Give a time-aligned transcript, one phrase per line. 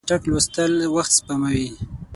[0.09, 1.67] چټک لوستل وخت سپموي.